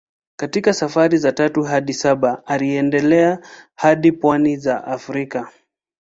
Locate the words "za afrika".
4.57-5.51